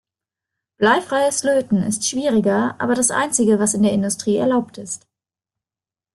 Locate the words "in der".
3.75-3.93